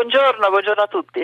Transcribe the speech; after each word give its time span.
Buongiorno, 0.00 0.48
buongiorno 0.48 0.82
a 0.82 0.86
tutti. 0.86 1.22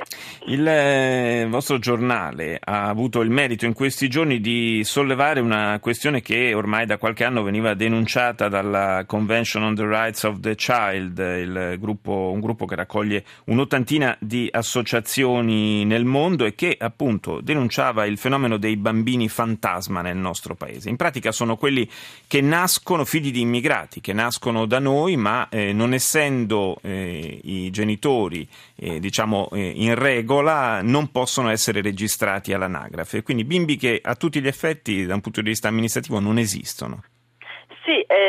Il 0.48 0.68
eh, 0.68 1.46
vostro 1.48 1.78
giornale 1.78 2.60
ha 2.62 2.88
avuto 2.88 3.22
il 3.22 3.30
merito 3.30 3.64
in 3.64 3.72
questi 3.72 4.06
giorni 4.10 4.38
di 4.38 4.82
sollevare 4.84 5.40
una 5.40 5.78
questione 5.80 6.20
che 6.20 6.52
ormai 6.52 6.84
da 6.84 6.98
qualche 6.98 7.24
anno 7.24 7.42
veniva 7.42 7.72
denunciata 7.72 8.48
dalla 8.48 9.04
Convention 9.06 9.62
on 9.62 9.74
the 9.74 9.86
Rights 9.86 10.24
of 10.24 10.40
the 10.40 10.54
Child, 10.56 11.78
gruppo, 11.78 12.30
un 12.34 12.40
gruppo 12.40 12.66
che 12.66 12.74
raccoglie 12.74 13.24
un'ottantina 13.44 14.14
di 14.20 14.46
associazioni 14.52 15.86
nel 15.86 16.04
mondo 16.04 16.44
e 16.44 16.54
che 16.54 16.76
appunto 16.78 17.40
denunciava 17.40 18.04
il 18.04 18.18
fenomeno 18.18 18.58
dei 18.58 18.76
bambini 18.76 19.30
fantasma 19.30 20.02
nel 20.02 20.18
nostro 20.18 20.54
paese. 20.54 20.90
In 20.90 20.96
pratica 20.96 21.32
sono 21.32 21.56
quelli 21.56 21.88
che 22.26 22.42
nascono 22.42 23.06
figli 23.06 23.32
di 23.32 23.40
immigrati, 23.40 24.02
che 24.02 24.12
nascono 24.12 24.66
da 24.66 24.80
noi 24.80 25.16
ma 25.16 25.48
eh, 25.48 25.72
non 25.72 25.94
essendo 25.94 26.76
eh, 26.82 27.40
i 27.42 27.70
genitori 27.70 28.46
eh, 28.76 29.00
diciamo 29.00 29.48
eh, 29.52 29.72
in 29.74 29.94
regola 29.94 30.82
non 30.82 31.10
possono 31.10 31.50
essere 31.50 31.80
registrati 31.80 32.52
all'anagrafe. 32.52 33.22
Quindi 33.22 33.44
bimbi 33.44 33.76
che 33.76 34.00
a 34.02 34.14
tutti 34.14 34.40
gli 34.40 34.46
effetti 34.46 35.06
da 35.06 35.14
un 35.14 35.20
punto 35.20 35.40
di 35.40 35.48
vista 35.48 35.68
amministrativo 35.68 36.20
non 36.20 36.38
esistono. 36.38 37.02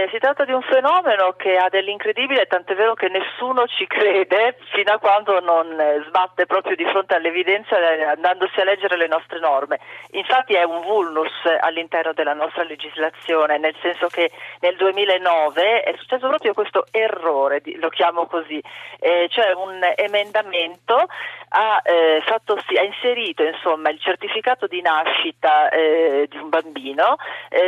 Eh, 0.07 0.09
si 0.11 0.19
tratta 0.19 0.45
di 0.45 0.51
un 0.51 0.61
fenomeno 0.61 1.33
che 1.33 1.57
ha 1.57 1.69
dell'incredibile, 1.69 2.45
tant'è 2.45 2.75
vero 2.75 2.93
che 2.93 3.09
nessuno 3.09 3.67
ci 3.67 3.85
crede 3.87 4.57
fino 4.71 4.93
a 4.93 4.97
quando 4.97 5.39
non 5.39 5.79
eh, 5.79 6.03
sbatte 6.07 6.45
proprio 6.45 6.75
di 6.75 6.85
fronte 6.85 7.15
all'evidenza 7.15 7.77
eh, 7.77 8.03
andandosi 8.03 8.59
a 8.59 8.63
leggere 8.63 8.97
le 8.97 9.07
nostre 9.07 9.39
norme. 9.39 9.79
Infatti 10.11 10.53
è 10.53 10.63
un 10.63 10.81
vulnus 10.81 11.31
all'interno 11.59 12.13
della 12.13 12.33
nostra 12.33 12.63
legislazione, 12.63 13.57
nel 13.57 13.75
senso 13.81 14.07
che 14.07 14.31
nel 14.61 14.75
2009 14.75 15.83
è 15.83 15.95
successo 15.97 16.27
proprio 16.27 16.53
questo 16.53 16.85
errore, 16.91 17.61
lo 17.75 17.89
chiamo 17.89 18.25
così, 18.27 18.61
eh, 18.99 19.27
cioè 19.29 19.53
un 19.53 19.79
emendamento 19.95 21.05
ha, 21.49 21.81
eh, 21.83 22.21
fatto, 22.25 22.53
ha 22.55 22.83
inserito 22.83 23.43
insomma, 23.43 23.89
il 23.89 23.99
certificato 23.99 24.67
di 24.67 24.81
nascita 24.81 25.69
di 25.69 26.37
un 26.37 26.49
bambino 26.49 27.15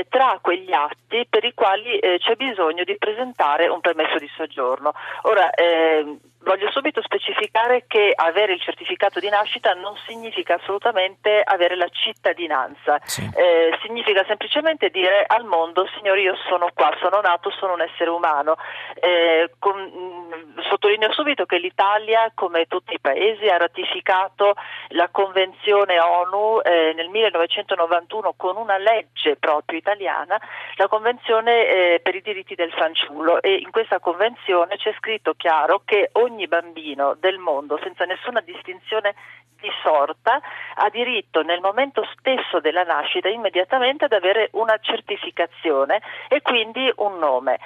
tra 0.09 0.37
quegli 0.41 0.71
atti 0.71 1.25
per 1.29 1.43
i 1.43 1.53
quali 1.53 1.97
eh, 1.99 2.19
c'è 2.29 2.35
bisogno 2.35 2.83
di 2.83 2.95
presentare 2.97 3.67
un 3.67 3.79
permesso 3.79 4.19
di 4.19 4.29
soggiorno. 4.37 4.93
Ora, 5.23 5.49
eh, 5.49 6.19
Voglio 6.41 6.71
subito 6.71 7.01
specificare 7.01 7.83
che 7.85 8.13
avere 8.15 8.53
il 8.53 8.61
certificato 8.61 9.19
di 9.19 9.27
nascita 9.29 9.73
non 9.73 9.95
significa 10.07 10.55
assolutamente 10.55 11.41
avere 11.43 11.75
la 11.75 11.87
cittadinanza, 11.89 12.99
sì. 13.03 13.29
eh, 13.35 13.77
significa 13.81 14.23
semplicemente 14.25 14.89
dire 14.89 15.25
al 15.27 15.43
mondo 15.43 15.85
signori 15.97 16.21
io 16.21 16.35
sono 16.47 16.69
qua, 16.73 16.95
sono 17.01 17.19
nato, 17.19 17.51
sono 17.51 17.73
un 17.73 17.81
essere 17.81 18.09
umano. 18.09 18.55
Eh, 18.95 19.51
con, 19.59 19.79
mh, 19.79 20.61
sottolineo 20.69 21.11
subito 21.11 21.45
che 21.45 21.57
l'Italia, 21.57 22.31
come 22.33 22.65
tutti 22.67 22.93
i 22.93 22.99
paesi, 22.99 23.47
ha 23.47 23.57
ratificato 23.57 24.55
la 24.89 25.09
Convenzione 25.09 25.99
ONU 25.99 26.61
eh, 26.61 26.93
nel 26.95 27.09
1991 27.09 28.33
con 28.37 28.55
una 28.55 28.77
legge 28.77 29.35
proprio 29.35 29.77
italiana, 29.77 30.39
la 30.75 30.87
Convenzione 30.87 31.67
eh, 31.67 31.99
per 32.01 32.15
i 32.15 32.21
diritti 32.21 32.55
del 32.55 32.71
fanciullo 32.71 33.41
e 33.41 33.55
in 33.55 33.71
questa 33.71 33.99
Convenzione 33.99 34.77
c'è 34.77 34.93
scritto 34.97 35.33
chiaro 35.35 35.81
che 35.83 36.09
ogni 36.13 36.28
ogni 36.29 36.47
bambino 36.47 37.15
del 37.19 37.37
mondo, 37.37 37.79
senza 37.81 38.05
nessuna 38.05 38.41
distinzione 38.41 39.15
di 39.59 39.69
sorta, 39.83 40.39
ha 40.75 40.89
diritto 40.89 41.41
nel 41.41 41.59
momento 41.59 42.07
stesso 42.17 42.61
della 42.61 42.83
nascita 42.83 43.27
immediatamente 43.27 44.05
ad 44.05 44.13
avere 44.13 44.49
una 44.53 44.77
certificazione 44.79 46.01
e 46.29 46.41
quindi 46.41 46.89
un 46.97 47.17
nome. 47.17 47.59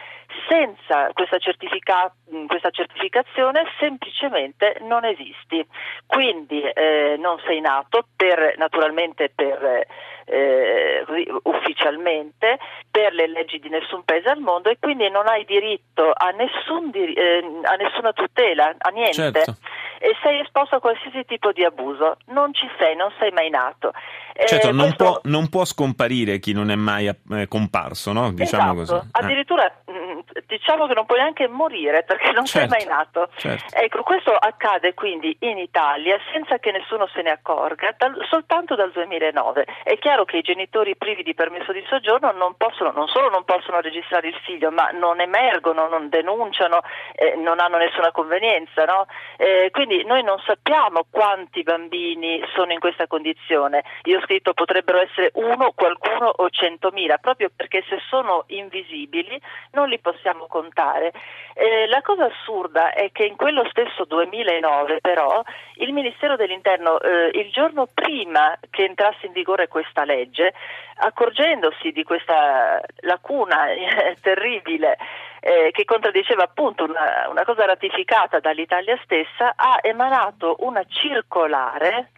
Senza 0.49 1.11
questa, 1.13 1.37
certifica- 1.37 2.11
questa 2.47 2.71
certificazione 2.71 3.65
semplicemente 3.77 4.77
non 4.81 5.05
esisti. 5.05 5.63
Quindi 6.07 6.61
eh, 6.61 7.15
non 7.19 7.39
sei 7.45 7.61
nato 7.61 8.07
per, 8.15 8.55
naturalmente 8.57 9.29
per 9.29 9.85
eh, 10.25 11.05
ufficialmente 11.43 12.59
per 12.89 13.13
le 13.13 13.27
leggi 13.27 13.59
di 13.59 13.69
nessun 13.69 14.03
paese 14.03 14.29
al 14.29 14.39
mondo 14.39 14.69
e 14.69 14.77
quindi 14.79 15.09
non 15.09 15.27
hai 15.27 15.45
diritto 15.45 16.11
a, 16.13 16.29
nessun, 16.29 16.91
eh, 16.93 17.43
a 17.63 17.75
nessuna 17.75 18.13
tutela, 18.13 18.75
a 18.77 18.89
niente. 18.89 19.13
Certo. 19.13 19.55
E 19.99 20.17
sei 20.21 20.41
esposto 20.41 20.75
a 20.75 20.79
qualsiasi 20.79 21.23
tipo 21.25 21.53
di 21.53 21.63
abuso, 21.63 22.17
non 22.27 22.53
ci 22.53 22.69
sei, 22.77 22.93
non 22.95 23.11
sei 23.19 23.31
mai 23.31 23.49
nato. 23.49 23.93
Eh, 24.33 24.47
certo, 24.47 24.71
non, 24.71 24.87
questo... 24.87 25.03
può, 25.03 25.19
non, 25.23 25.47
può, 25.47 25.63
scomparire 25.63 26.39
chi 26.39 26.53
non 26.53 26.69
è 26.71 26.75
mai 26.75 27.07
eh, 27.07 27.47
comparso, 27.47 28.11
no? 28.11 28.31
Diciamo 28.31 28.81
esatto. 28.81 28.99
così. 28.99 29.09
Addirittura 29.11 29.71
mm, 29.89 30.19
diciamo 30.47 30.87
che 30.87 30.93
non 30.93 31.05
puoi 31.05 31.19
neanche 31.19 31.47
morire 31.47 32.03
perché 32.03 32.31
non 32.31 32.45
certo, 32.45 32.75
sei 32.75 32.85
mai 32.85 32.87
nato. 32.87 33.29
Certo. 33.35 33.75
Ecco, 33.75 34.03
questo 34.03 34.31
accade 34.31 34.93
quindi 34.93 35.35
in 35.41 35.57
Italia 35.57 36.17
senza 36.31 36.57
che 36.59 36.71
nessuno 36.71 37.07
se 37.13 37.21
ne 37.21 37.31
accorga, 37.31 37.95
dal, 37.97 38.13
soltanto 38.29 38.75
dal 38.75 38.91
2009. 38.91 39.65
È 39.83 39.97
chiaro 39.97 40.12
che 40.23 40.37
i 40.37 40.41
genitori 40.41 40.95
privi 40.95 41.23
di 41.23 41.33
permesso 41.33 41.71
di 41.71 41.83
soggiorno 41.89 42.31
non 42.31 42.55
possono, 42.55 42.91
non 42.91 43.07
solo 43.07 43.29
non 43.29 43.43
possono 43.43 43.81
registrare 43.81 44.27
il 44.27 44.37
figlio, 44.43 44.71
ma 44.71 44.89
non 44.91 45.19
emergono, 45.19 45.87
non 45.87 46.09
denunciano, 46.09 46.81
eh, 47.15 47.35
non 47.35 47.59
hanno 47.59 47.77
nessuna 47.77 48.11
convenienza. 48.11 48.85
No? 48.85 49.07
Eh, 49.37 49.69
quindi 49.71 50.03
noi 50.05 50.23
non 50.23 50.39
sappiamo 50.45 51.05
quanti 51.09 51.63
bambini 51.63 52.41
sono 52.53 52.71
in 52.71 52.79
questa 52.79 53.07
condizione. 53.07 53.83
Io 54.03 54.19
ho 54.19 54.21
scritto 54.21 54.53
potrebbero 54.53 54.99
essere 54.99 55.31
uno, 55.33 55.71
qualcuno 55.75 56.31
o 56.35 56.49
centomila, 56.49 57.17
proprio 57.17 57.49
perché 57.53 57.83
se 57.89 57.99
sono 58.07 58.43
invisibili 58.47 59.39
non 59.71 59.89
li 59.89 59.99
possiamo 59.99 60.43
possiamo 60.43 60.45
contare. 60.47 61.11
Eh, 61.55 61.87
la 61.87 62.01
cosa 62.01 62.25
assurda 62.25 62.93
è 62.93 63.11
che 63.11 63.25
in 63.25 63.35
quello 63.35 63.63
stesso 63.69 64.05
2009 64.05 65.01
però 65.01 65.41
il 65.75 65.93
Ministero 65.93 66.35
dell'Interno 66.35 66.99
eh, 66.99 67.31
il 67.33 67.51
giorno 67.51 67.87
prima 67.93 68.57
che 68.69 68.85
entrasse 68.85 69.25
in 69.25 69.33
vigore 69.33 69.67
questa 69.67 70.02
legge, 70.05 70.53
accorgendosi 70.95 71.91
di 71.91 72.03
questa 72.03 72.81
lacuna 73.01 73.71
eh, 73.71 74.17
terribile 74.21 74.97
eh, 75.39 75.71
che 75.71 75.85
contraddiceva 75.85 76.43
appunto 76.43 76.85
una, 76.85 77.27
una 77.29 77.43
cosa 77.43 77.65
ratificata 77.65 78.39
dall'Italia 78.39 78.97
stessa, 79.03 79.53
ha 79.55 79.79
emanato 79.81 80.57
una 80.59 80.83
circolare 80.87 82.11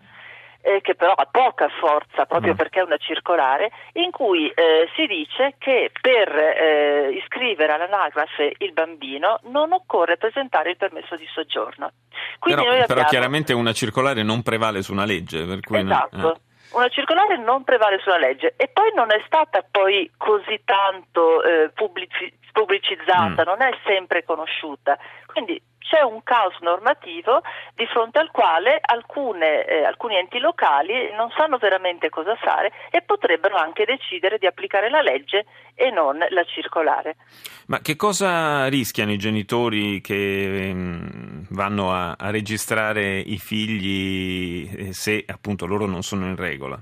eh, 0.65 0.81
che 0.81 0.95
però 0.95 1.13
ha 1.13 1.27
poca 1.29 1.69
forza 1.79 2.25
proprio 2.25 2.53
mm. 2.53 2.55
perché 2.55 2.79
è 2.79 2.83
una 2.83 2.97
circolare, 2.97 3.69
in 3.93 4.09
cui 4.09 4.49
eh, 4.49 4.89
si 4.95 5.05
dice 5.05 5.53
che 5.59 5.91
per 6.01 6.35
eh, 6.35 7.11
iscrivere 7.11 7.71
all'anagrafe 7.73 8.53
il 8.57 8.73
bambino 8.73 9.39
non 9.43 9.73
occorre 9.73 10.17
presentare 10.17 10.71
il 10.71 10.77
permesso 10.77 11.15
di 11.15 11.27
soggiorno. 11.31 11.91
Quindi 12.39 12.61
però, 12.61 12.73
abbiamo... 12.73 12.93
però 12.93 13.07
chiaramente 13.07 13.53
una 13.53 13.73
circolare 13.73 14.23
non 14.23 14.41
prevale 14.41 14.81
su 14.81 14.91
una 14.91 15.05
legge. 15.05 15.45
Per 15.45 15.59
cui 15.59 15.79
esatto. 15.79 16.17
Non, 16.17 16.31
eh. 16.31 16.44
Una 16.75 16.89
circolare 16.89 17.37
non 17.37 17.63
prevale 17.63 17.99
sulla 17.99 18.17
legge 18.17 18.53
e 18.57 18.67
poi 18.67 18.91
non 18.93 19.11
è 19.11 19.21
stata 19.25 19.65
poi 19.69 20.11
così 20.17 20.61
tanto 20.65 21.41
eh, 21.43 21.71
pubblici- 21.73 22.33
pubblicizzata, 22.51 23.43
mm. 23.43 23.45
non 23.45 23.61
è 23.61 23.71
sempre 23.85 24.23
conosciuta. 24.23 24.97
Quindi 25.25 25.61
c'è 25.87 26.01
un 26.01 26.23
caos 26.23 26.57
normativo 26.61 27.41
di 27.75 27.85
fronte 27.85 28.19
al 28.19 28.31
quale 28.31 28.79
alcune, 28.81 29.65
eh, 29.65 29.83
alcuni 29.83 30.17
enti 30.17 30.39
locali 30.39 31.11
non 31.15 31.31
sanno 31.35 31.57
veramente 31.57 32.09
cosa 32.09 32.35
fare 32.35 32.71
e 32.89 33.01
potrebbero 33.01 33.55
anche 33.55 33.85
decidere 33.85 34.37
di 34.37 34.47
applicare 34.47 34.89
la 34.89 35.01
legge 35.01 35.45
e 35.75 35.91
non 35.91 36.17
la 36.17 36.43
circolare. 36.43 37.17
Ma 37.67 37.79
che 37.79 37.95
cosa 37.95 38.67
rischiano 38.67 39.11
i 39.11 39.17
genitori 39.17 40.01
che 40.01 40.69
ehm, 40.69 41.47
vanno 41.49 41.91
a, 41.91 42.15
a 42.17 42.31
registrare 42.31 43.17
i 43.17 43.37
figli 43.37 44.87
eh, 44.87 44.93
se 44.93 45.23
appunto 45.27 45.65
loro 45.65 45.85
non 45.85 46.01
sono 46.01 46.25
in 46.25 46.35
regola? 46.35 46.81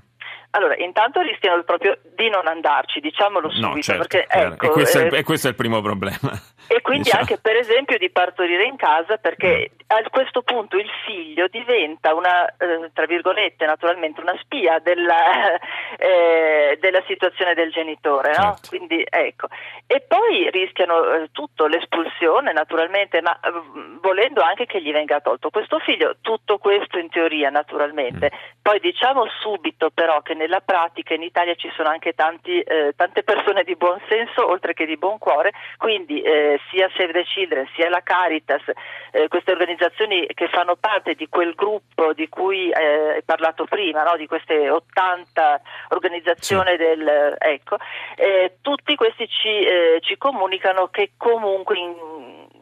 Allora, 0.50 0.76
intanto 0.76 1.20
rischiano 1.20 1.64
proprio 1.64 1.98
di 2.14 2.30
non 2.30 2.46
andarci, 2.46 3.00
diciamolo 3.00 3.50
subito. 3.50 3.66
No, 3.66 3.82
certo, 3.82 4.06
perché, 4.06 4.26
ecco, 4.28 4.66
e, 4.66 4.68
questo 4.68 4.98
è, 5.00 5.12
eh, 5.12 5.18
e 5.18 5.22
questo 5.24 5.48
è 5.48 5.50
il 5.50 5.56
primo 5.56 5.80
problema. 5.80 6.30
E 6.68 6.80
quindi 6.80 7.04
diciamo. 7.04 7.22
anche 7.22 7.38
per 7.38 7.56
esempio 7.56 7.98
di 7.98 8.10
partorire 8.10 8.64
in 8.64 8.76
casa 8.76 9.16
perché 9.16 9.70
mm. 9.72 9.86
a 9.88 10.08
questo 10.10 10.42
punto 10.42 10.76
il 10.76 10.88
figlio 11.04 11.46
diventa 11.48 12.14
una, 12.14 12.46
eh, 12.56 12.90
tra 12.92 13.06
virgolette 13.06 13.66
naturalmente, 13.66 14.20
una 14.20 14.36
spia 14.40 14.78
della, 14.78 15.58
eh, 15.98 16.78
della 16.80 17.02
situazione 17.06 17.54
del 17.54 17.70
genitore. 17.70 18.30
No? 18.30 18.54
Certo. 18.54 18.68
Quindi, 18.68 19.04
ecco. 19.08 19.48
E 19.86 20.00
poi 20.00 20.50
rischiano 20.50 21.14
eh, 21.14 21.28
tutto, 21.32 21.66
l'espulsione 21.66 22.52
naturalmente, 22.52 23.20
ma 23.20 23.38
eh, 23.40 23.52
volendo 24.00 24.40
anche 24.42 24.66
che 24.66 24.80
gli 24.80 24.92
venga 24.92 25.20
tolto 25.20 25.50
questo 25.50 25.78
figlio. 25.80 26.16
Tutto 26.20 26.58
questo 26.58 26.98
in 26.98 27.08
teoria 27.10 27.50
naturalmente. 27.50 28.30
Mm. 28.34 28.38
Poi 28.62 28.80
diciamo 28.80 29.26
subito 29.40 29.90
però 29.90 30.22
che 30.22 30.34
nella 30.34 30.60
pratica 30.60 31.14
in 31.14 31.22
Italia 31.22 31.54
ci 31.54 31.70
sono 31.76 31.88
anche 31.88 32.12
tanti, 32.14 32.60
eh, 32.60 32.94
tante 32.96 33.22
persone 33.22 33.62
di 33.64 33.76
buon 33.76 34.00
senso 34.08 34.48
oltre 34.48 34.72
che 34.72 34.86
di 34.86 34.96
buon 34.96 35.18
cuore, 35.18 35.52
quindi 35.76 36.22
eh, 36.54 36.60
sia 36.70 36.88
Save 36.96 37.12
the 37.12 37.24
Children 37.24 37.68
sia 37.74 37.88
la 37.88 38.02
Caritas, 38.02 38.62
eh, 39.10 39.28
queste 39.28 39.52
organizzazioni 39.52 40.26
che 40.34 40.48
fanno 40.48 40.76
parte 40.76 41.14
di 41.14 41.28
quel 41.28 41.54
gruppo 41.54 42.12
di 42.12 42.28
cui 42.28 42.70
eh, 42.70 43.14
hai 43.14 43.22
parlato 43.22 43.64
prima, 43.64 44.02
no? 44.02 44.16
di 44.16 44.26
queste 44.26 44.70
80 44.70 45.60
organizzazioni 45.88 46.70
sì. 46.70 46.76
del... 46.76 47.36
Ecco, 47.38 47.76
eh, 48.16 48.58
tutti 48.60 48.94
questi 48.94 49.28
ci, 49.28 49.48
eh, 49.48 49.98
ci, 50.00 50.16
comunicano 50.16 50.88
che 50.88 51.12
comunque 51.16 51.78
in, 51.78 51.94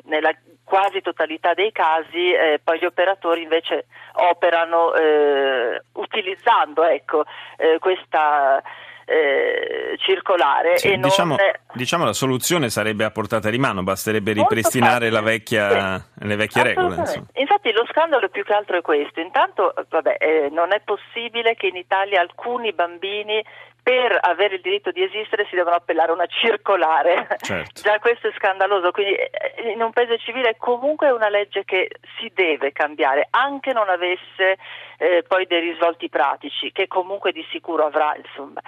nella 0.05 0.35
quasi 0.65 1.00
totalità 1.00 1.55
dei 1.55 1.71
casi 1.73 2.33
eh, 2.33 2.61
poi 2.62 2.79
gli 2.79 2.85
operatori 2.85 3.43
invece 3.43 3.87
operano 4.15 4.94
eh, 4.94 5.83
utilizzando 5.93 6.85
ecco, 6.85 7.25
eh, 7.59 7.79
questa 7.79 8.62
eh, 9.05 9.97
circolare. 9.99 10.79
Sì, 10.79 10.97
diciamo, 10.97 11.37
non... 11.37 11.47
diciamo, 11.75 12.05
la 12.05 12.13
soluzione 12.13 12.71
sarebbe 12.71 13.05
a 13.05 13.11
portata 13.11 13.51
di 13.51 13.59
mano, 13.59 13.83
basterebbe 13.83 14.33
ripristinare 14.33 15.11
vecchia, 15.21 15.99
sì. 15.99 16.27
le 16.27 16.37
vecchie 16.37 16.63
regole. 16.63 17.05
Infatti 17.64 17.73
lo 17.73 17.87
scandalo 17.87 18.29
più 18.29 18.43
che 18.43 18.53
altro 18.53 18.76
è 18.76 18.81
questo. 18.81 19.20
Intanto 19.20 19.73
vabbè, 19.88 20.17
eh, 20.19 20.49
non 20.50 20.73
è 20.73 20.81
possibile 20.81 21.55
che 21.55 21.69
in 21.69 21.76
Italia 21.76 22.20
alcuni 22.20 22.73
bambini 22.73 23.43
per 23.81 24.17
avere 24.20 24.56
il 24.56 24.61
diritto 24.61 24.91
di 24.91 25.03
esistere 25.03 25.47
si 25.49 25.55
devono 25.55 25.76
appellare 25.76 26.11
a 26.11 26.14
una 26.14 26.26
circolare. 26.26 27.29
Certo. 27.41 27.82
Già 27.82 28.00
questo 28.00 28.29
è 28.29 28.32
scandaloso, 28.37 28.91
quindi 28.91 29.14
eh, 29.14 29.73
in 29.73 29.81
un 29.81 29.93
paese 29.93 30.19
civile 30.19 30.50
è 30.50 30.56
comunque 30.56 31.11
una 31.11 31.29
legge 31.29 31.64
che 31.64 31.91
si 32.19 32.32
deve 32.35 32.73
cambiare, 32.73 33.29
anche 33.31 33.73
non 33.73 33.88
avesse 33.88 34.58
eh, 34.99 35.25
poi 35.26 35.47
dei 35.47 35.61
risvolti 35.61 36.08
pratici, 36.08 36.73
che 36.73 36.88
comunque 36.88 37.31
di 37.31 37.47
sicuro 37.50 37.87
avrà, 37.87 38.17
insomma. 38.17 38.61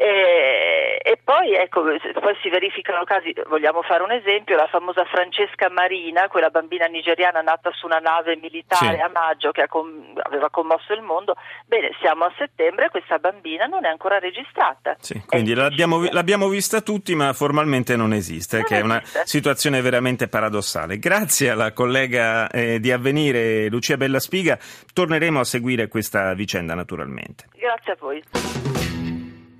E, 0.00 0.98
e 1.02 1.20
poi, 1.22 1.52
ecco, 1.52 1.82
poi 1.82 2.34
si 2.40 2.48
verificano 2.48 3.04
casi, 3.04 3.34
vogliamo 3.48 3.82
fare 3.82 4.02
un 4.02 4.12
esempio, 4.12 4.56
la 4.56 4.66
famosa 4.66 5.04
Francesca 5.04 5.68
Marina, 5.68 6.26
quella 6.28 6.48
bambina 6.48 6.86
nigeriana 6.86 7.42
nata 7.42 7.70
su 7.74 7.84
una 7.84 7.98
nave 7.98 8.38
militare 8.40 8.96
sì. 8.96 9.02
a 9.02 9.10
maggio 9.12 9.50
che 9.50 9.66
com- 9.68 10.18
aveva 10.22 10.48
commosso 10.48 10.94
il 10.94 11.02
mondo, 11.02 11.34
bene, 11.66 11.90
siamo 12.00 12.24
a 12.24 12.32
settembre 12.38 12.86
e 12.86 12.88
questa 12.88 13.18
bambina 13.18 13.66
non 13.66 13.84
è 13.84 13.90
ancora 13.90 14.18
registrata. 14.18 14.96
Sì, 15.00 15.20
quindi 15.26 15.52
l'abbiamo, 15.52 16.02
l'abbiamo, 16.10 16.48
vista 16.48 16.80
tutti 16.80 17.14
ma 17.14 17.34
formalmente 17.34 17.94
non 17.94 18.14
esiste, 18.14 18.56
non 18.56 18.64
che 18.64 18.78
esiste. 18.78 18.94
è 18.94 18.96
una 18.96 19.24
situazione 19.26 19.82
veramente 19.82 20.28
paradossale. 20.28 20.98
Grazie 20.98 21.50
alla 21.50 21.74
collega 21.74 22.48
eh, 22.48 22.80
di 22.80 22.90
Avvenire 22.90 23.68
Lucia 23.68 23.98
Bellaspiga, 23.98 24.58
torneremo 24.94 25.40
a 25.40 25.44
seguire 25.44 25.88
questa 25.88 26.32
vicenda 26.32 26.72
naturalmente. 26.72 27.48
Grazie 27.54 27.92
a 27.92 27.96
voi. 28.00 28.22